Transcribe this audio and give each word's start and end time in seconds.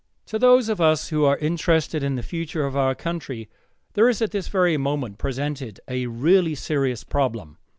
]To 0.31 0.39
those 0.39 0.67
of 0.67 0.81
us 0.81 1.09
who 1.09 1.25
are 1.25 1.37
interested 1.37 2.01
in 2.01 2.15
the 2.15 2.23
future 2.23 2.65
of 2.65 2.75
our 2.75 2.95
country 2.95 3.51
there 3.93 4.09
is 4.09 4.19
at 4.19 4.31
this 4.31 4.47
very 4.47 4.75
moment 4.75 5.19
presented 5.19 5.79
a 5.87 6.07
really 6.07 6.55
serious 6.55 7.03
problem. 7.03 7.59